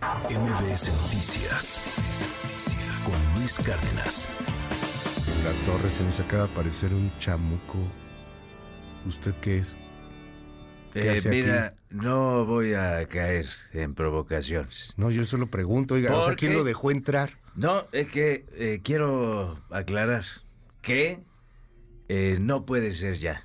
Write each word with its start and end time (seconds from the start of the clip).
MBS 0.00 0.88
Noticias 1.02 1.82
con 3.04 3.38
Luis 3.38 3.58
Cárdenas. 3.58 4.28
La 5.44 5.52
torre 5.70 5.90
se 5.90 6.02
nos 6.04 6.18
acaba 6.20 6.44
de 6.46 6.52
aparecer 6.52 6.94
un 6.94 7.12
chamuco. 7.18 7.76
¿Usted 9.06 9.34
qué 9.42 9.58
es? 9.58 9.74
¿Qué 10.94 11.06
Eh, 11.06 11.18
aquí? 11.18 11.28
mira, 11.28 11.74
no 11.90 12.46
voy 12.46 12.72
a 12.72 13.06
caer 13.08 13.46
en 13.74 13.94
provocaciones. 13.94 14.94
No, 14.96 15.10
yo 15.10 15.26
solo 15.26 15.48
pregunto, 15.48 15.94
oiga, 15.94 16.12
o 16.12 16.20
sea, 16.20 16.24
¿Por 16.30 16.36
¿quién 16.36 16.54
lo 16.54 16.64
dejó 16.64 16.90
entrar? 16.90 17.34
No, 17.54 17.84
es 17.92 18.08
que 18.08 18.46
eh, 18.54 18.80
quiero 18.82 19.62
aclarar 19.70 20.24
que 20.80 21.20
eh, 22.08 22.38
no 22.40 22.64
puede 22.64 22.92
ser 22.94 23.18
ya. 23.18 23.44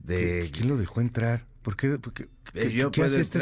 De, 0.00 0.44
¿Qui- 0.44 0.50
¿Quién 0.52 0.68
lo 0.68 0.76
dejó 0.76 1.00
entrar? 1.00 1.46
¿Por 1.62 1.76
qué? 1.76 1.98
por 1.98 2.12
qué- 2.12 2.24
eh, 2.24 2.28
qué- 2.52 2.72
yo 2.72 2.90
qué 2.90 3.00
puedo 3.00 3.12
hace 3.12 3.22
este 3.22 3.38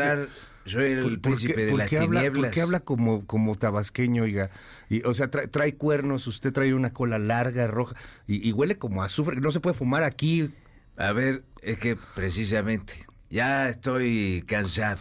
entrar, 0.69 0.83
soy 0.85 0.93
el 0.93 1.01
¿Por- 1.03 1.11
por 1.13 1.21
príncipe 1.21 1.55
qué- 1.55 1.65
de 1.67 1.73
las 1.77 1.93
habla, 1.93 2.07
tinieblas. 2.21 2.45
¿Por 2.47 2.51
qué 2.55 2.61
habla 2.61 2.81
como, 2.81 3.27
como 3.27 3.55
tabasqueño, 3.55 4.23
oiga? 4.25 4.51
Y, 4.89 5.03
o 5.05 5.15
sea, 5.15 5.31
trae, 5.31 5.49
trae 5.49 5.75
cuernos, 5.75 6.27
usted 6.27 6.53
trae 6.53 6.75
una 6.75 6.93
cola 6.93 7.19
larga, 7.19 7.67
roja, 7.67 7.97
y, 8.27 8.47
y 8.49 8.53
huele 8.53 8.79
como 8.79 9.03
a 9.03 9.07
azufre. 9.07 9.41
No 9.41 9.51
se 9.51 9.61
puede 9.61 9.75
fumar 9.75 10.03
aquí. 10.03 10.51
A 10.97 11.13
ver, 11.13 11.45
es 11.63 11.79
que 11.79 11.97
precisamente 12.15 13.07
ya 13.31 13.69
estoy 13.69 14.45
cansado 14.47 15.01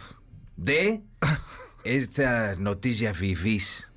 de 0.56 1.02
esta 1.84 2.54
noticia 2.56 3.14
fifís. 3.14 3.90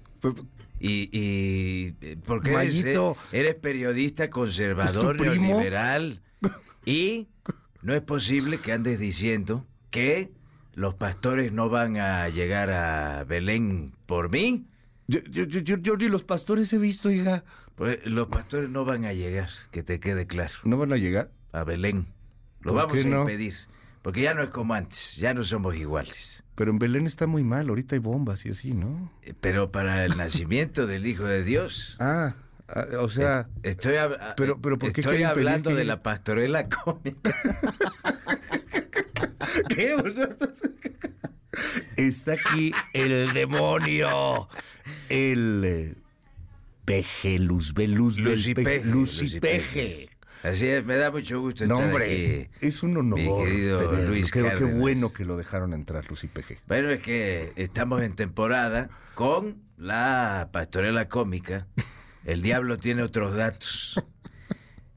Y, 0.80 1.10
y 1.12 1.96
eh, 2.02 2.18
porque 2.26 2.54
eres, 2.54 2.84
eh, 2.86 3.14
eres 3.32 3.56
periodista 3.56 4.30
conservador, 4.32 5.20
neoliberal. 5.22 6.22
Y 6.86 7.28
no 7.84 7.94
es 7.94 8.02
posible 8.02 8.60
que 8.60 8.72
andes 8.72 9.00
diciendo 9.00 9.68
que 9.92 10.32
los 10.74 10.94
pastores 10.96 11.52
no 11.52 11.70
van 11.70 11.98
a 11.98 12.28
llegar 12.30 12.70
a 12.72 13.24
Belén 13.24 13.94
por 14.06 14.30
mí. 14.32 14.66
Yo, 15.08 15.20
yo, 15.30 15.44
yo, 15.44 15.78
yo- 15.78 15.98
ni 15.98 16.08
los 16.08 16.24
pastores 16.24 16.72
he 16.74 16.78
visto, 16.78 17.10
oiga. 17.10 17.44
Pues 17.76 18.00
los 18.06 18.28
pastores 18.28 18.70
no 18.70 18.86
van 18.86 19.06
a 19.06 19.14
llegar, 19.14 19.50
que 19.72 19.82
te 19.84 20.00
quede 20.00 20.28
claro, 20.28 20.54
¿No 20.64 20.78
van 20.78 20.94
a 20.94 20.98
llegar? 20.98 21.32
a 21.52 21.64
Belén. 21.64 22.06
Lo 22.62 22.74
¿Por 22.74 22.82
vamos 22.84 23.06
a 23.06 23.08
no? 23.10 23.20
impedir. 23.22 23.54
Porque 24.04 24.22
ya 24.22 24.34
no 24.34 24.42
es 24.44 24.50
como 24.50 24.74
antes, 24.74 25.16
ya 25.18 25.34
no 25.34 25.44
somos 25.44 25.76
iguales. 25.76 26.44
Pero 26.56 26.72
en 26.72 26.80
Belén 26.80 27.06
está 27.08 27.28
muy 27.28 27.44
mal, 27.44 27.70
ahorita 27.70 27.96
hay 27.96 28.00
bombas 28.00 28.46
y 28.46 28.50
así, 28.50 28.74
¿no? 28.74 29.12
Eh, 29.24 29.34
Pero 29.40 29.72
para 29.72 30.06
el 30.06 30.16
nacimiento 30.18 30.88
del 30.88 31.06
Hijo 31.08 31.26
de 31.26 31.44
Dios, 31.44 31.98
Ah, 32.00 32.36
ah, 32.68 32.86
o 33.00 33.10
sea, 33.10 33.48
Estoy, 33.64 33.96
hab- 33.96 34.18
ah, 34.20 34.34
pero- 34.38 34.60
pero 34.62 34.78
¿por 34.80 34.94
qué 34.94 35.02
estoy 35.02 35.24
hablando 35.24 35.72
que 35.72 35.76
de 35.76 35.86
la 35.86 36.02
pastorela 36.04 36.68
cómica. 36.70 37.36
¿qué? 39.70 39.96
Está 41.98 42.34
aquí 42.34 42.72
el 42.94 43.34
demonio, 43.34 44.48
el 45.10 45.64
eh, 45.66 45.96
peje, 46.86 47.40
luzbel, 47.40 47.92
luzbel, 47.94 48.24
Lucipeje, 48.36 48.80
pe- 48.80 48.86
lucipeje. 48.86 50.10
Así 50.44 50.66
es, 50.68 50.84
me 50.86 50.96
da 50.96 51.12
mucho 51.12 51.40
gusto 51.40 51.66
No, 51.68 51.76
estar 51.76 51.88
hombre, 51.90 52.06
aquí. 52.50 52.66
es 52.66 52.82
un 52.82 52.98
honor. 52.98 53.20
mi 53.20 53.28
querido 53.46 53.90
tenerlo. 53.90 54.10
Luis 54.10 54.32
qué 54.32 54.42
Cárdenas. 54.42 54.78
bueno 54.80 55.14
que 55.14 55.24
lo 55.26 55.38
dejaron 55.38 55.74
entrar, 55.74 56.10
Lucipeje. 56.10 56.58
Bueno, 56.68 56.90
es 56.90 57.02
que 57.02 57.52
estamos 57.58 58.02
en 58.02 58.16
temporada 58.16 58.90
con 59.14 59.62
la 59.78 60.50
pastorela 60.52 61.10
cómica. 61.10 61.68
El 62.26 62.42
diablo 62.42 62.78
tiene 62.78 63.04
otros 63.04 63.36
datos. 63.36 64.02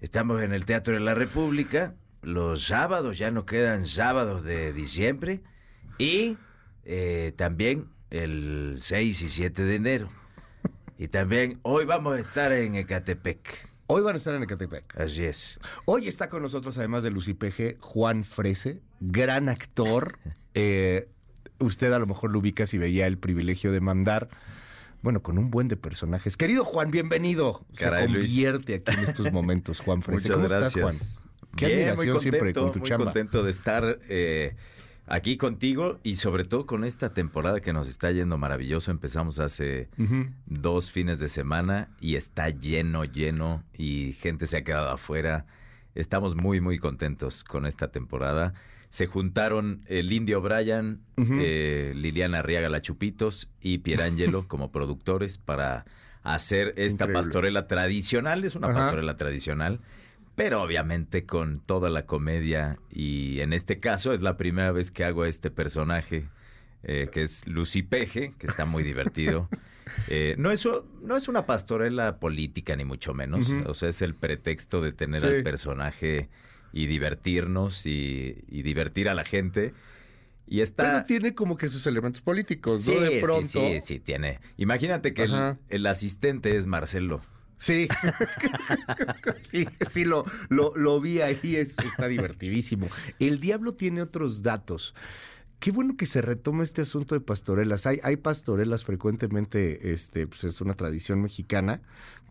Estamos 0.00 0.40
en 0.42 0.52
el 0.54 0.64
Teatro 0.64 0.94
de 0.94 1.00
la 1.00 1.14
República. 1.14 1.94
Los 2.24 2.64
sábados, 2.66 3.18
ya 3.18 3.30
nos 3.30 3.44
quedan 3.44 3.86
sábados 3.86 4.42
de 4.44 4.72
diciembre. 4.72 5.42
Y 5.98 6.36
eh, 6.84 7.32
también 7.36 7.86
el 8.10 8.74
6 8.78 9.22
y 9.22 9.28
7 9.28 9.62
de 9.62 9.74
enero. 9.74 10.08
Y 10.98 11.08
también 11.08 11.58
hoy 11.62 11.84
vamos 11.84 12.16
a 12.16 12.20
estar 12.20 12.52
en 12.52 12.74
Ecatepec. 12.76 13.68
Hoy 13.86 14.02
van 14.02 14.14
a 14.14 14.16
estar 14.16 14.34
en 14.34 14.42
Ecatepec. 14.42 14.98
Así 14.98 15.24
es. 15.24 15.60
Hoy 15.84 16.08
está 16.08 16.28
con 16.28 16.42
nosotros, 16.42 16.78
además 16.78 17.02
de 17.02 17.10
Lucipeje, 17.10 17.76
Juan 17.80 18.24
Frese, 18.24 18.80
gran 19.00 19.48
actor. 19.48 20.18
Eh, 20.56 21.08
usted 21.58 21.92
a 21.92 21.98
lo 21.98 22.06
mejor 22.06 22.30
lo 22.30 22.38
ubica 22.38 22.64
si 22.64 22.78
veía 22.78 23.08
el 23.08 23.18
privilegio 23.18 23.72
de 23.72 23.80
mandar. 23.80 24.28
Bueno, 25.02 25.20
con 25.20 25.36
un 25.36 25.50
buen 25.50 25.66
de 25.66 25.76
personajes. 25.76 26.36
Querido 26.36 26.64
Juan, 26.64 26.92
bienvenido. 26.92 27.66
Se 27.72 27.82
Caray, 27.86 28.06
Luis. 28.06 28.30
convierte 28.30 28.74
aquí 28.76 28.92
en 28.92 29.00
estos 29.00 29.32
momentos, 29.32 29.80
Juan 29.80 30.00
Frese. 30.04 30.28
Muchas 30.28 30.36
¿Cómo 30.36 30.48
gracias. 30.48 30.76
estás, 30.76 31.24
Juan? 31.24 31.33
Qué 31.56 31.66
Bien, 31.66 31.78
admiración 31.80 32.12
muy 32.14 32.20
siempre 32.22 32.38
contento, 32.40 32.62
con 32.62 32.72
tu 32.72 32.78
muy 32.80 32.88
chamba. 32.88 33.04
contento 33.06 33.42
de 33.42 33.50
estar 33.50 33.98
eh, 34.08 34.56
aquí 35.06 35.36
contigo 35.36 35.98
y 36.02 36.16
sobre 36.16 36.44
todo 36.44 36.66
con 36.66 36.84
esta 36.84 37.12
temporada 37.14 37.60
que 37.60 37.72
nos 37.72 37.88
está 37.88 38.10
yendo 38.10 38.38
maravilloso. 38.38 38.90
Empezamos 38.90 39.38
hace 39.38 39.88
dos 40.46 40.90
fines 40.92 41.18
de 41.18 41.28
semana 41.28 41.88
y 42.00 42.16
está 42.16 42.48
lleno, 42.50 43.04
lleno 43.04 43.62
y 43.76 44.12
gente 44.20 44.46
se 44.46 44.58
ha 44.58 44.64
quedado 44.64 44.90
afuera. 44.90 45.46
Estamos 45.94 46.34
muy, 46.34 46.60
muy 46.60 46.78
contentos 46.78 47.44
con 47.44 47.66
esta 47.66 47.88
temporada. 47.88 48.52
Se 48.88 49.06
juntaron 49.06 49.82
el 49.86 50.12
Indio 50.12 50.40
Brian, 50.40 51.00
Ujú. 51.16 51.34
eh, 51.40 51.92
Liliana 51.96 52.38
Arriaga 52.40 52.68
La 52.68 52.80
Chupitos 52.80 53.48
y 53.60 53.78
Pierangelo 53.78 54.46
como 54.48 54.70
productores 54.72 55.36
para 55.38 55.84
hacer 56.22 56.68
esta 56.76 57.04
Increíble. 57.04 57.12
pastorela 57.14 57.66
tradicional. 57.66 58.44
Es 58.44 58.54
una 58.54 58.68
Ajá. 58.68 58.80
pastorela 58.80 59.16
tradicional, 59.16 59.80
pero 60.34 60.62
obviamente 60.62 61.24
con 61.26 61.60
toda 61.60 61.90
la 61.90 62.06
comedia 62.06 62.78
y 62.90 63.40
en 63.40 63.52
este 63.52 63.80
caso 63.80 64.12
es 64.12 64.20
la 64.20 64.36
primera 64.36 64.72
vez 64.72 64.90
que 64.90 65.04
hago 65.04 65.22
a 65.22 65.28
este 65.28 65.50
personaje 65.50 66.28
eh, 66.82 67.08
que 67.12 67.22
es 67.22 67.46
Lucy 67.46 67.82
Peje, 67.82 68.34
que 68.38 68.46
está 68.46 68.64
muy 68.64 68.82
divertido. 68.82 69.48
Eh, 70.08 70.34
no, 70.38 70.50
es, 70.50 70.66
no 71.02 71.14
es 71.14 71.28
una 71.28 71.44
pastorela 71.44 72.16
política, 72.18 72.74
ni 72.74 72.84
mucho 72.86 73.12
menos. 73.12 73.50
O 73.66 73.74
sea, 73.74 73.90
es 73.90 74.00
el 74.00 74.14
pretexto 74.14 74.80
de 74.80 74.92
tener 74.92 75.20
Sí. 75.20 75.26
al 75.26 75.42
personaje 75.42 76.30
y 76.72 76.86
divertirnos 76.86 77.84
y, 77.84 78.38
y 78.48 78.62
divertir 78.62 79.10
a 79.10 79.14
la 79.14 79.24
gente. 79.24 79.74
Y 80.46 80.62
está... 80.62 80.82
Pero 80.84 81.04
tiene 81.04 81.34
como 81.34 81.58
que 81.58 81.68
sus 81.68 81.86
elementos 81.86 82.22
políticos, 82.22 82.84
Sí, 82.84 82.94
¿no? 82.94 83.00
De 83.02 83.10
sí, 83.10 83.20
pronto. 83.22 83.46
sí, 83.46 83.78
sí, 83.82 84.00
tiene. 84.00 84.40
Imagínate 84.56 85.12
que 85.12 85.28
el 85.68 85.86
asistente 85.86 86.56
es 86.56 86.66
Marcelo. 86.66 87.20
Sí, 87.56 87.88
sí, 89.40 89.66
sí, 89.88 90.04
lo, 90.04 90.24
lo, 90.48 90.76
lo 90.76 91.00
vi 91.00 91.20
ahí, 91.20 91.56
es, 91.56 91.76
está 91.78 92.08
divertidísimo. 92.08 92.88
El 93.18 93.40
diablo 93.40 93.74
tiene 93.74 94.02
otros 94.02 94.42
datos. 94.42 94.94
Qué 95.60 95.70
bueno 95.70 95.96
que 95.96 96.06
se 96.06 96.20
retoma 96.20 96.62
este 96.62 96.82
asunto 96.82 97.14
de 97.14 97.20
pastorelas. 97.20 97.86
Hay, 97.86 98.00
hay 98.02 98.16
pastorelas 98.16 98.84
frecuentemente, 98.84 99.92
este, 99.92 100.26
pues 100.26 100.44
es 100.44 100.60
una 100.60 100.74
tradición 100.74 101.22
mexicana, 101.22 101.80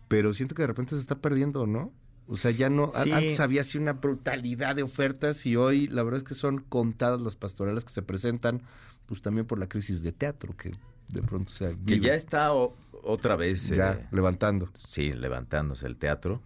pero 0.08 0.34
siento 0.34 0.54
que 0.56 0.64
de 0.64 0.68
repente 0.68 0.96
se 0.96 1.02
está 1.02 1.16
perdiendo, 1.20 1.66
¿no? 1.66 1.92
O 2.28 2.38
sea, 2.38 2.52
ya 2.52 2.70
no, 2.70 2.92
Sí. 2.92 3.12
antes 3.12 3.40
había 3.40 3.62
así 3.62 3.78
una 3.78 3.94
brutalidad 3.94 4.76
de 4.76 4.84
ofertas 4.84 5.46
y 5.46 5.56
hoy 5.56 5.88
la 5.88 6.04
verdad 6.04 6.20
es 6.20 6.24
que 6.24 6.36
son 6.36 6.60
contadas 6.60 7.20
las 7.20 7.36
pastorelas 7.36 7.84
que 7.84 7.92
se 7.92 8.02
presentan, 8.02 8.62
pues 9.08 9.22
también 9.22 9.46
por 9.46 9.60
la 9.60 9.68
crisis 9.68 10.04
de 10.04 10.12
teatro 10.12 10.56
que 10.56 10.72
de 11.10 11.22
pronto 11.22 11.52
se 11.52 11.76
Que 11.86 12.00
ya 12.00 12.14
está 12.16 12.54
o- 12.54 12.76
otra 13.04 13.36
vez... 13.36 13.70
Ya, 13.70 13.94
eh, 13.94 14.08
levantando. 14.12 14.70
sí, 14.74 15.12
levantándose 15.12 15.88
el 15.88 15.98
teatro. 15.98 16.42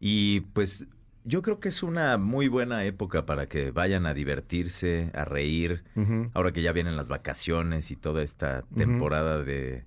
Y 0.00 0.40
pues 0.52 0.86
yo 1.24 1.42
creo 1.42 1.58
que 1.58 1.68
es 1.68 1.82
una 1.82 2.18
muy 2.18 2.48
buena 2.48 2.84
época 2.84 3.26
para 3.26 3.48
que 3.48 3.72
vayan 3.72 4.06
a 4.06 4.14
divertirse, 4.14 5.10
a 5.14 5.24
reír. 5.24 5.82
Ahora 6.34 6.52
que 6.52 6.62
ya 6.62 6.72
vienen 6.72 6.96
las 6.96 7.08
vacaciones 7.08 7.90
y 7.90 7.96
toda 7.96 8.22
esta 8.22 8.62
temporada 8.76 9.42
de, 9.42 9.84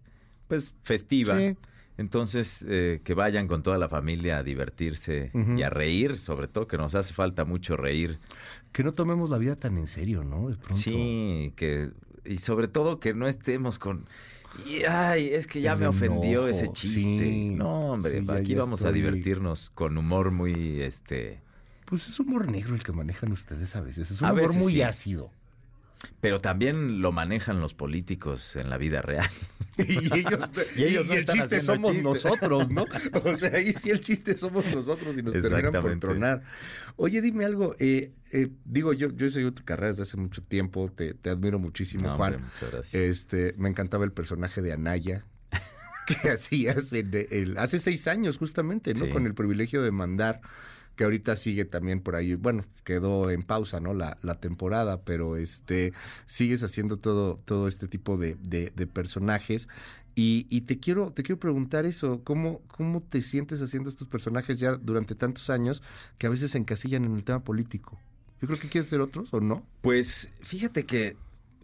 pues, 0.48 0.74
festiva. 0.84 1.38
Sí. 1.38 1.56
Entonces, 1.98 2.66
eh, 2.70 3.02
que 3.04 3.14
vayan 3.14 3.48
con 3.48 3.62
toda 3.62 3.78
la 3.78 3.90
familia 3.90 4.38
a 4.38 4.44
divertirse 4.44 5.32
y 5.34 5.62
a 5.64 5.70
reír, 5.70 6.18
sobre 6.18 6.48
todo 6.48 6.68
que 6.68 6.78
nos 6.78 6.96
hace 6.96 7.14
falta 7.14 7.46
mucho 7.46 7.78
reír. 7.78 8.20
Que 8.72 8.84
no 8.84 8.94
tomemos 8.94 9.30
la 9.30 9.38
vida 9.38 9.56
tan 9.56 9.78
en 9.78 9.88
serio, 9.88 10.24
¿no? 10.24 10.50
De 10.50 10.56
pronto. 10.56 10.76
Sí, 10.76 11.54
que 11.56 11.92
y 12.26 12.38
sobre 12.38 12.68
todo 12.68 13.00
que 13.00 13.14
no 13.14 13.28
estemos 13.28 13.80
con 13.80 14.08
y, 14.54 14.84
ay, 14.84 15.30
es 15.34 15.48
que 15.48 15.62
ya 15.62 15.74
El 15.74 15.78
me 15.78 15.88
ofendió 15.88 16.48
enojo, 16.48 16.48
ese 16.48 16.72
chiste. 16.72 17.40
sí, 17.40 17.50
no, 17.52 17.94
hombre, 17.94 18.22
sí, 18.22 18.26
aquí 18.32 18.56
vamos 18.56 18.84
a 18.86 18.92
divertirnos 18.92 19.70
con 19.70 19.98
humor 19.98 20.32
muy 20.32 20.82
este 20.82 21.44
Pues 21.86 22.08
es 22.08 22.20
humor 22.20 22.50
negro 22.50 22.76
el 22.76 22.84
que 22.84 22.92
manejan 22.92 23.32
ustedes 23.32 23.76
a 23.76 23.82
veces. 23.82 24.12
Es 24.12 24.22
un 24.22 24.28
A 24.28 24.34
humor 24.34 24.54
muy 24.54 24.74
sí. 24.74 24.82
ácido. 24.82 25.32
Pero 26.22 26.40
también 26.40 27.02
lo 27.02 27.12
manejan 27.12 27.60
los 27.60 27.74
políticos 27.74 28.56
en 28.56 28.70
la 28.70 28.78
vida 28.78 29.02
real. 29.02 29.30
y 29.78 29.98
ellos, 30.20 30.40
Y 30.76 30.84
ellos 30.84 31.08
no 31.08 31.14
el 31.14 31.20
están 31.20 31.38
chiste 31.38 31.62
somos 31.62 31.96
nosotros, 32.04 32.70
¿no? 32.70 32.86
O 33.24 33.36
sea, 33.36 33.52
ahí 33.58 33.74
sí 33.74 33.90
el 33.90 34.00
chiste 34.02 34.38
somos 34.38 34.66
nosotros 34.74 35.18
y 35.18 35.22
nos 35.24 35.34
terminan 35.34 35.72
por 35.82 36.00
tronar. 36.00 36.44
Oye, 36.96 37.22
dime 37.22 37.46
algo. 37.46 37.76
eh, 37.80 38.12
eh, 38.32 38.50
digo, 38.66 38.94
yo, 38.94 39.10
yo 39.10 39.26
he 39.28 39.30
seguido 39.30 39.54
tu 39.54 39.64
carrera 39.64 39.88
desde 39.90 40.04
hace 40.04 40.18
mucho 40.18 40.42
tiempo. 40.44 40.90
Te, 40.96 41.14
te 41.16 41.30
admiro 41.30 41.60
muchísimo, 41.60 42.08
No, 42.08 42.16
Juan. 42.18 42.36
hombre, 42.36 42.50
muchas 42.54 42.72
gracias. 42.72 42.94
Este, 42.94 43.54
me 43.58 43.70
encantaba 43.70 44.06
el 44.06 44.12
personaje 44.12 44.62
de 44.62 44.72
Anaya 44.74 45.26
que 46.08 46.30
hacías 46.30 46.92
en 46.94 47.12
el- 47.30 47.58
hace 47.58 47.80
seis 47.80 48.08
años, 48.08 48.38
justamente, 48.38 48.94
¿no? 48.94 49.06
Sí. 49.06 49.12
Con 49.12 49.26
el 49.26 49.34
privilegio 49.34 49.82
de 49.82 49.92
mandar, 49.92 50.42
que 51.00 51.06
ahorita 51.06 51.38
sigue 51.38 51.64
también 51.64 52.02
por 52.02 52.18
ahí, 52.18 52.36
bueno, 52.36 52.66
quedó 52.84 53.30
en 53.30 53.44
pausa, 53.44 53.80
¿no? 53.80 53.94
La, 53.94 54.18
la 54.22 54.42
temporada, 54.42 55.02
pero 55.06 55.38
este, 55.38 55.94
sigues 56.26 56.62
haciendo 56.62 56.98
todo, 56.98 57.40
todo 57.46 57.70
este 57.70 57.88
tipo 57.88 58.18
de, 58.18 58.36
de, 58.42 58.74
de 58.76 58.86
personajes. 58.86 59.70
Y, 60.14 60.46
y, 60.50 60.60
te 60.64 60.78
quiero, 60.78 61.14
te 61.14 61.24
quiero 61.24 61.40
preguntar 61.40 61.86
eso, 61.86 62.22
¿cómo, 62.26 62.60
¿cómo 62.68 63.02
te 63.02 63.22
sientes 63.22 63.62
haciendo 63.62 63.88
estos 63.88 64.10
personajes 64.10 64.60
ya 64.60 64.74
durante 64.76 65.16
tantos 65.16 65.50
años 65.50 65.82
que 66.18 66.28
a 66.28 66.32
veces 66.32 66.52
se 66.52 66.58
encasillan 66.58 67.06
en 67.06 67.16
el 67.16 67.24
tema 67.24 67.46
político? 67.46 67.98
Yo 68.42 68.50
creo 68.50 68.60
que 68.60 68.68
quieres 68.68 68.90
ser 68.90 69.00
otros, 69.00 69.34
¿o 69.34 69.40
no? 69.40 69.66
Pues 69.80 70.34
fíjate 70.42 70.86
que, 70.86 71.16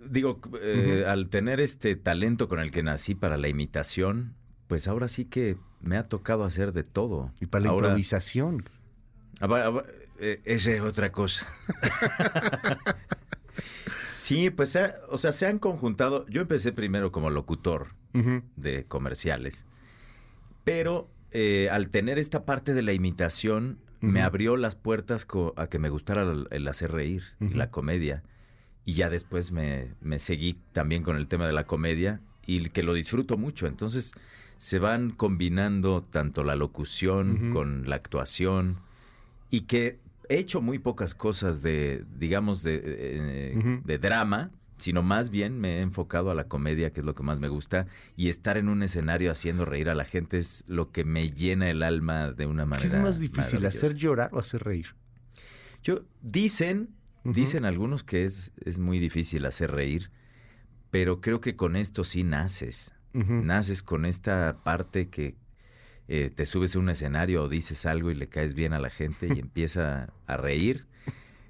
digo, 0.10 0.40
eh, 0.62 1.04
uh 1.04 1.08
-huh. 1.08 1.12
al 1.12 1.28
tener 1.28 1.60
este 1.60 1.98
talento 1.98 2.48
con 2.48 2.62
el 2.62 2.72
que 2.72 2.84
nací 2.84 3.16
para 3.16 3.36
la 3.36 3.50
imitación, 3.50 4.34
pues 4.68 4.88
ahora 4.88 5.10
sí 5.10 5.26
que 5.26 5.58
me 5.82 5.98
ha 5.98 6.08
tocado 6.08 6.46
hacer 6.46 6.72
de 6.72 6.86
todo. 6.86 7.34
Y 7.42 7.48
para 7.48 7.66
la 7.66 7.72
ahora, 7.72 7.88
improvisación. 7.90 8.64
Eh, 10.20 10.42
esa 10.46 10.72
es 10.72 10.82
otra 10.82 11.12
cosa. 11.12 11.48
sí, 14.18 14.50
pues, 14.50 14.78
o 15.10 15.18
sea, 15.18 15.32
se 15.32 15.46
han 15.46 15.60
conjuntado. 15.60 16.26
Yo 16.28 16.42
empecé 16.42 16.72
primero 16.72 17.12
como 17.12 17.30
locutor 17.30 17.90
uh 18.14 18.20
-huh. 18.20 18.44
de 18.56 18.86
comerciales, 18.86 19.66
pero 20.64 21.10
eh, 21.32 21.70
al 21.72 21.90
tener 21.90 22.18
esta 22.18 22.46
parte 22.46 22.74
de 22.74 22.82
la 22.82 22.94
imitación, 22.94 23.80
uh 24.02 24.06
-huh. 24.06 24.12
me 24.12 24.22
abrió 24.22 24.56
las 24.56 24.76
puertas 24.76 25.28
a 25.58 25.68
que 25.68 25.80
me 25.80 25.90
gustara 25.90 26.22
el, 26.24 26.48
el 26.52 26.68
hacer 26.68 26.92
reír 26.92 27.24
uh 27.40 27.46
-huh. 27.46 27.52
y 27.52 27.54
la 27.56 27.72
comedia. 27.72 28.24
Y 28.86 28.94
ya 28.94 29.10
después 29.10 29.52
me, 29.52 29.94
me 30.00 30.20
seguí 30.20 30.60
también 30.72 31.02
con 31.04 31.18
el 31.18 31.28
tema 31.28 31.48
de 31.48 31.54
la 31.54 31.66
comedia 31.66 32.22
y 32.46 32.70
que 32.70 32.84
lo 32.84 32.94
disfruto 32.94 33.36
mucho. 33.36 33.68
Entonces 33.68 34.14
se 34.60 34.80
van 34.80 35.10
combinando 35.10 36.04
tanto 36.04 36.44
la 36.44 36.56
locución 36.56 37.32
uh 37.32 37.36
-huh. 37.36 37.54
con 37.54 37.90
la 37.90 37.96
actuación 37.96 38.78
y 39.50 39.62
que 39.62 40.00
he 40.30 40.38
hecho 40.38 40.62
muy 40.62 40.80
pocas 40.80 41.14
cosas 41.16 41.62
de, 41.62 42.04
digamos, 42.18 42.64
de, 42.64 42.82
eh, 42.84 43.54
uh 43.56 43.60
-huh. 43.60 43.84
de 43.84 43.98
drama, 43.98 44.52
sino 44.78 45.04
más 45.04 45.30
bien 45.30 45.60
me 45.60 45.78
he 45.78 45.82
enfocado 45.82 46.32
a 46.32 46.36
la 46.36 46.46
comedia, 46.46 46.92
que 46.92 47.00
es 47.00 47.06
lo 47.06 47.16
que 47.16 47.24
más 47.24 47.40
me 47.40 47.48
gusta, 47.48 47.88
y 48.18 48.30
estar 48.30 48.58
en 48.58 48.68
un 48.68 48.84
escenario 48.84 49.32
haciendo 49.32 49.64
reír 49.64 49.90
a 49.90 49.96
la 49.96 50.04
gente 50.04 50.38
es 50.38 50.66
lo 50.68 50.92
que 50.92 51.06
me 51.06 51.30
llena 51.30 51.70
el 51.70 51.82
alma 51.84 52.32
de 52.32 52.46
una 52.46 52.66
manera. 52.66 52.90
¿Qué 52.90 52.98
es 52.98 53.02
más 53.02 53.20
difícil, 53.20 53.66
hacer 53.66 53.96
llorar 53.96 54.30
o 54.34 54.40
hacer 54.40 54.64
reír? 54.64 54.88
Yo, 55.82 56.04
dicen, 56.22 56.90
uh 57.24 57.30
-huh. 57.30 57.34
dicen 57.34 57.64
algunos 57.64 58.04
que 58.04 58.26
es, 58.26 58.52
es 58.66 58.80
muy 58.80 59.00
difícil 59.00 59.46
hacer 59.46 59.72
reír, 59.72 60.12
pero 60.92 61.22
creo 61.22 61.40
que 61.40 61.56
con 61.56 61.76
esto 61.76 62.04
sí 62.04 62.24
naces. 62.24 62.92
Uh 63.14 63.20
-huh. 63.20 63.44
Naces 63.44 63.82
con 63.82 64.06
esta 64.06 64.58
parte 64.64 65.08
que 65.08 65.36
eh, 66.08 66.32
te 66.34 66.46
subes 66.46 66.76
a 66.76 66.80
un 66.80 66.90
escenario 66.90 67.44
o 67.44 67.50
dices 67.50 67.86
algo 67.86 68.12
y 68.12 68.16
le 68.16 68.28
caes 68.28 68.54
bien 68.54 68.74
a 68.74 68.80
la 68.80 68.90
gente 68.90 69.28
y 69.28 69.40
empieza 69.40 70.10
a 70.28 70.38
reír. 70.38 70.86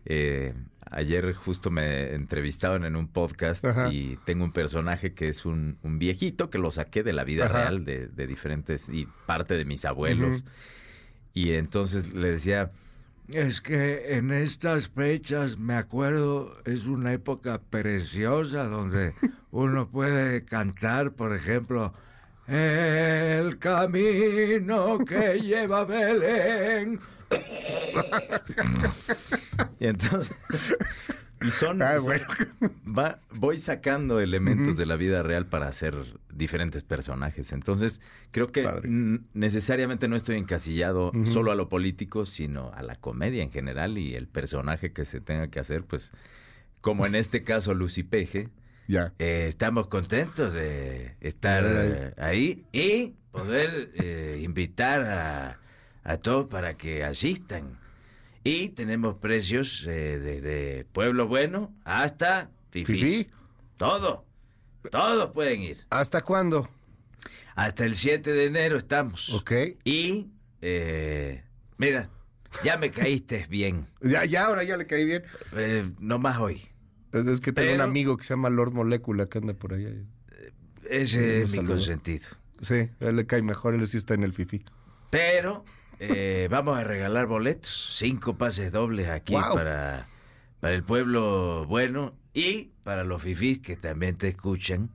Eh, 0.06 0.54
ayer 0.92 1.34
justo 1.34 1.72
me 1.72 2.14
entrevistaban 2.14 2.86
en 2.86 2.96
un 2.96 3.08
podcast 3.08 3.66
Ajá. 3.66 3.92
y 3.92 4.18
tengo 4.26 4.46
un 4.46 4.52
personaje 4.52 5.14
que 5.14 5.28
es 5.28 5.46
un, 5.46 5.78
un, 5.82 5.98
viejito 5.98 6.50
que 6.50 6.60
lo 6.60 6.70
saqué 6.70 7.02
de 7.02 7.12
la 7.12 7.24
vida 7.24 7.46
Ajá. 7.46 7.62
real 7.62 7.86
de, 7.86 8.08
de, 8.08 8.28
diferentes 8.28 8.88
y 8.90 9.08
parte 9.26 9.56
de 9.56 9.66
mis 9.66 9.84
abuelos. 9.84 10.42
Uh 10.42 10.44
-huh. 10.44 10.52
Y 11.34 11.52
entonces 11.54 12.14
le 12.14 12.32
decía, 12.32 12.72
es 13.28 13.60
que 13.60 14.16
en 14.18 14.32
estas 14.32 14.90
fechas, 14.90 15.58
me 15.58 15.74
acuerdo, 15.74 16.56
es 16.66 16.86
una 16.86 17.12
época 17.12 17.60
preciosa 17.60 18.66
donde 18.66 19.14
uno 19.52 19.90
puede 19.90 20.46
cantar, 20.46 21.14
por 21.14 21.34
ejemplo, 21.34 21.94
el 22.48 23.58
camino 23.60 25.00
que 25.06 25.40
lleva 25.42 25.80
a 25.80 25.86
Belén. 25.86 27.00
y 29.80 29.88
entonces. 29.88 30.36
Y 31.42 31.52
son. 31.52 31.82
Ah, 31.82 31.98
bueno. 32.00 32.26
va, 32.86 33.20
voy 33.32 33.60
sacando 33.60 34.20
elementos 34.20 34.68
uh 34.68 34.72
-huh. 34.72 34.78
de 34.78 34.86
la 34.86 34.96
vida 34.96 35.24
real 35.24 35.48
para 35.48 35.68
hacer 35.68 35.96
diferentes 36.32 36.84
personajes. 36.84 37.52
Entonces, 37.52 38.02
creo 38.32 38.52
que 38.52 38.68
necesariamente 39.34 40.08
no 40.08 40.16
estoy 40.16 40.38
encasillado 40.38 41.10
uh 41.10 41.12
-huh. 41.12 41.26
solo 41.26 41.52
a 41.52 41.56
lo 41.56 41.70
político, 41.70 42.26
sino 42.26 42.72
a 42.74 42.84
la 42.84 42.96
comedia 42.96 43.44
en 43.44 43.52
general 43.52 43.98
y 43.98 44.16
el 44.16 44.28
personaje 44.28 44.94
que 44.94 45.06
se 45.06 45.22
tenga 45.22 45.50
que 45.50 45.60
hacer, 45.60 45.84
pues, 45.84 46.12
como 46.82 47.06
en 47.06 47.16
este 47.16 47.44
caso, 47.44 47.74
Lucy 47.74 48.04
Peje. 48.04 48.50
Ya. 48.88 49.14
Eh, 49.20 49.46
estamos 49.50 49.88
contentos 49.88 50.54
de 50.54 51.16
estar 51.20 51.64
eh, 51.66 52.14
ahí 52.18 52.66
y 52.72 53.14
poder 53.32 53.92
eh, 53.96 54.40
invitar 54.44 55.02
a, 55.02 55.60
a, 56.04 56.18
todos 56.18 56.48
para 56.48 56.78
que 56.78 57.04
asistan. 57.04 57.80
Y 58.44 58.70
tenemos 58.70 59.16
precios 59.18 59.86
eh, 59.88 60.20
desde 60.20 60.86
Pueblo 60.86 61.28
Bueno 61.28 61.74
hasta 61.84 62.52
Fifi. 62.70 62.94
¿Fifi? 62.94 63.28
Todo. 63.78 64.26
Todos 64.92 65.32
pueden 65.32 65.64
ir. 65.64 65.78
¿Hasta 65.90 66.22
cuándo? 66.22 66.70
Hasta 67.56 67.86
el 67.86 67.96
7 67.96 68.32
de 68.32 68.46
enero 68.46 68.78
estamos. 68.78 69.34
Ok. 69.34 69.52
Y, 69.84 70.28
eh, 70.62 71.44
mira, 71.78 72.10
ya 72.64 72.78
me 72.78 72.92
caíste 72.92 73.48
bien. 73.50 73.88
Ya, 74.02 74.26
ya, 74.26 74.46
ahora 74.46 74.64
ya 74.64 74.78
le 74.78 74.86
caí 74.86 75.06
bien. 75.06 75.24
no 76.00 76.20
más 76.20 76.38
hoy. 76.38 76.62
Es 77.16 77.40
que 77.40 77.54
tengo 77.54 77.68
Pero, 77.68 77.76
un 77.76 77.82
amigo 77.82 78.18
que 78.18 78.26
se 78.26 78.34
llama 78.34 78.50
Lord 78.50 78.74
Molecula 78.74 79.28
que 79.28 79.38
anda 79.38 79.54
por 79.54 79.74
allá. 79.74 79.90
Ese 80.90 81.44
es 81.44 81.54
mi 81.54 81.64
consentido. 81.64 82.28
Sí, 82.62 82.90
a 83.00 83.06
él 83.06 83.16
le 83.16 83.26
cae 83.26 83.42
mejor, 83.42 83.74
él 83.74 83.88
sí 83.88 83.98
está 83.98 84.14
en 84.14 84.24
el 84.24 84.34
fifi. 84.34 84.64
Pero 85.10 85.64
eh, 86.00 86.48
vamos 86.52 86.78
a 86.78 86.84
regalar 86.84 87.26
boletos, 87.26 87.96
cinco 87.98 88.38
pases 88.38 88.72
dobles 88.72 89.10
aquí 89.10 89.34
wow. 89.34 89.54
para, 89.54 90.08
para 90.60 90.76
el 90.76 90.84
pueblo 90.84 91.66
bueno 91.68 92.14
y 92.34 92.72
para 92.84 93.04
los 93.04 93.22
fifís 93.22 93.60
que 93.60 93.78
también 93.78 94.18
te 94.18 94.28
escuchan, 94.28 94.90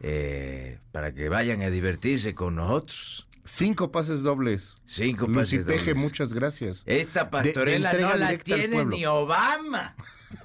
eh, 0.00 0.78
para 0.92 1.12
que 1.12 1.28
vayan 1.28 1.62
a 1.62 1.70
divertirse 1.70 2.34
con 2.34 2.56
nosotros. 2.56 3.24
Cinco 3.52 3.90
pases 3.90 4.22
dobles. 4.22 4.76
Cinco 4.84 5.26
Lucy 5.26 5.56
pases 5.58 5.66
Peje, 5.66 5.90
dobles. 5.90 5.96
muchas 6.04 6.32
gracias. 6.32 6.84
Esta 6.86 7.30
pastorela 7.30 7.90
De- 7.90 7.96
de 7.98 8.02
no 8.04 8.14
la 8.14 8.38
tiene 8.38 8.84
ni 8.84 9.04
Obama. 9.06 9.96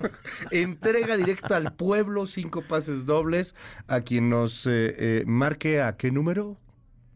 Entrega 0.51 1.15
directa 1.15 1.57
al 1.57 1.75
pueblo, 1.75 2.25
cinco 2.25 2.63
pases 2.63 3.05
dobles. 3.05 3.53
A 3.87 4.01
quien 4.01 4.29
nos 4.29 4.65
eh, 4.65 4.95
eh, 4.97 5.23
marque 5.27 5.81
a 5.81 5.97
qué 5.97 6.09
número. 6.09 6.57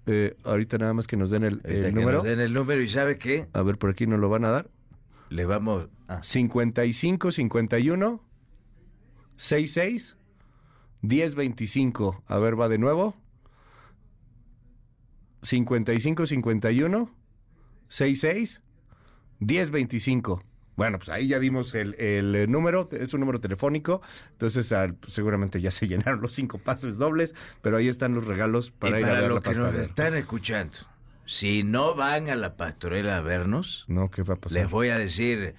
Eh, 0.06 0.38
ahorita 0.44 0.77
nada 0.77 0.94
más 0.94 1.07
que 1.07 1.18
nos 1.18 1.31
den 1.31 1.44
el, 1.44 1.62
el 1.63 1.86
que 1.86 1.92
número. 1.92 2.18
nos 2.18 2.24
den 2.24 2.39
el 2.39 2.53
número 2.53 2.81
y 2.81 2.88
¿sabe 2.88 3.18
qué? 3.18 3.47
A 3.53 3.63
ver, 3.63 3.80
por 3.80 3.89
aquí 3.89 4.06
nos 4.06 4.19
lo 4.19 4.30
van 4.30 4.45
a 4.45 4.50
dar. 4.50 4.69
Le 5.30 5.45
vamos... 5.45 5.88
ah, 6.07 6.21
55 6.21 7.31
51 7.31 8.24
66 9.38 10.18
10 11.01 11.35
25. 11.35 12.24
A 12.27 12.38
ver, 12.38 12.59
va 12.59 12.69
de 12.69 12.77
nuevo. 12.77 13.15
55 15.42 16.26
51 16.26 17.16
66 17.88 18.62
10 19.40 19.72
25. 19.72 20.44
Bueno, 20.76 20.98
pues 20.98 21.10
ahí 21.10 21.28
ya 21.28 21.40
dimos 21.40 21.76
el, 21.76 21.96
el, 21.96 22.34
eh, 22.36 22.48
número, 22.48 22.88
es 22.94 23.14
un 23.14 23.19
número 23.19 23.42
telefónico, 23.42 24.02
entonces 24.31 24.72
ah, 24.72 24.88
pues, 24.98 25.12
seguramente 25.14 25.60
ya 25.60 25.72
se 25.72 25.88
llenaron 25.90 26.22
los 26.22 26.34
cinco 26.34 26.58
pases 26.58 26.98
dobles, 26.98 27.36
pero 27.62 27.76
ahí 27.78 27.90
están 27.90 28.16
los 28.16 28.26
regalos 28.26 28.72
para 28.72 28.98
y 28.98 29.02
ir 29.02 29.06
a 29.06 29.10
para 29.10 29.22
ver 29.22 29.30
la 29.30 29.36
los 29.36 29.44
que 29.44 29.56
nos 29.56 29.76
están 29.76 30.16
escuchando, 30.16 30.78
si 31.26 31.64
no 31.64 31.96
van 31.96 32.30
a 32.30 32.36
la 32.36 32.56
pastorela 32.56 33.18
a 33.18 33.22
vernos, 33.22 33.84
No, 33.90 34.10
¿qué 34.10 34.24
va 34.24 34.36
a 34.36 34.38
pasar? 34.38 34.58
les 34.58 34.69
voy 34.69 34.88
a 34.90 34.98
decir... 34.98 35.56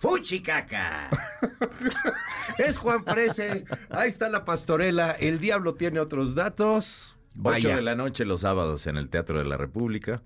¡Fuchicaca! 0.00 1.08
Es 2.58 2.76
Juan 2.76 3.04
Frese, 3.04 3.64
ahí 3.90 4.08
está 4.08 4.28
la 4.28 4.44
pastorela, 4.44 5.12
el 5.12 5.38
diablo 5.38 5.74
tiene 5.74 6.00
otros 6.00 6.34
datos. 6.34 7.13
8 7.36 7.42
Vaya. 7.42 7.76
de 7.76 7.82
la 7.82 7.94
noche 7.96 8.24
los 8.24 8.40
sábados 8.42 8.86
en 8.86 8.96
el 8.96 9.08
Teatro 9.08 9.38
de 9.38 9.44
la 9.44 9.56
República. 9.56 10.22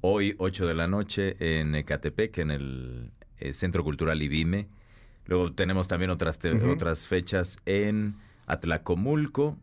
Hoy 0.00 0.34
8 0.38 0.66
de 0.66 0.74
la 0.74 0.86
noche 0.88 1.36
en 1.60 1.74
Ecatepec, 1.74 2.38
en 2.38 2.50
el 2.50 3.10
eh, 3.38 3.52
Centro 3.52 3.84
Cultural 3.84 4.22
Ibime. 4.22 4.68
Luego 5.26 5.52
tenemos 5.52 5.88
también 5.88 6.10
otras, 6.10 6.38
te- 6.38 6.52
otras 6.52 7.06
fechas 7.06 7.58
en 7.66 8.14
Atlacomulco 8.46 9.56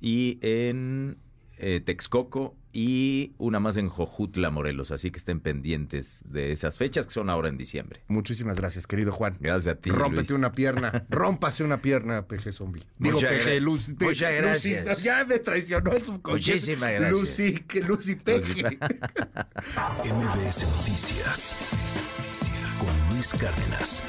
y 0.00 0.38
en 0.42 1.18
eh, 1.58 1.80
Texcoco 1.84 2.56
y 2.74 3.32
una 3.38 3.60
más 3.60 3.76
en 3.76 3.88
Jojutla, 3.88 4.50
Morelos. 4.50 4.90
Así 4.90 5.10
que 5.12 5.18
estén 5.18 5.38
pendientes 5.40 6.22
de 6.26 6.50
esas 6.52 6.76
fechas 6.76 7.06
que 7.06 7.12
son 7.12 7.30
ahora 7.30 7.48
en 7.48 7.56
diciembre. 7.56 8.02
Muchísimas 8.08 8.56
gracias, 8.56 8.86
querido 8.88 9.12
Juan. 9.12 9.36
Gracias 9.40 9.76
a 9.76 9.80
ti. 9.80 9.90
Rómpete 9.90 10.30
Luis. 10.30 10.38
una 10.38 10.52
pierna, 10.52 11.06
rómpase 11.10 11.62
una 11.62 11.80
pierna, 11.80 12.26
peje 12.26 12.50
zombie. 12.52 12.82
Digo, 12.98 13.14
Muchas 13.20 13.30
Lucy. 13.62 13.94
pe- 13.94 14.04
muchas 14.06 14.32
Lucy, 14.32 14.70
gracias. 14.72 15.02
ya 15.04 15.24
me 15.24 15.38
traicionó 15.38 15.92
el 15.92 16.02
subconsciente. 16.02 16.52
Muchísimas 16.52 16.90
gracias. 16.90 17.10
Lucy, 17.12 17.54
que 17.68 17.80
Lucy 17.80 18.14
peje. 18.16 18.78
MBS 20.04 20.66
Noticias 20.76 21.56
con 22.80 23.14
Luis 23.14 23.32
Cárdenas. 23.34 24.02